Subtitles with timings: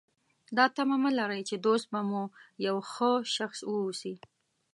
[0.57, 2.23] دا تمه مه لرئ چې دوست مو
[2.67, 4.13] یو ښه شخص واوسي.